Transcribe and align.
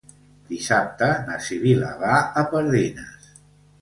Dissabte 0.53 1.09
na 1.29 1.37
Sibil·la 1.49 1.93
va 2.05 2.15
a 2.43 2.47
Pardines. 2.55 3.33